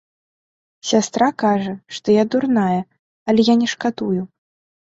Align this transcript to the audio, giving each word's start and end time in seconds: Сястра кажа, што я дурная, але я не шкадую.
Сястра 0.91 1.27
кажа, 1.43 1.73
што 1.99 2.07
я 2.17 2.23
дурная, 2.37 2.81
але 3.29 3.41
я 3.53 3.61
не 3.63 3.67
шкадую. 3.77 4.21